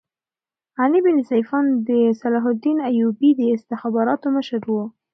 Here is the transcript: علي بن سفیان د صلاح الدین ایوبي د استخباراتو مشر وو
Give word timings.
علي 0.81 0.99
بن 1.05 1.17
سفیان 1.29 1.65
د 1.87 1.89
صلاح 2.21 2.43
الدین 2.51 2.77
ایوبي 2.89 3.29
د 3.35 3.41
استخباراتو 3.55 4.27
مشر 4.37 4.61
وو 4.69 4.83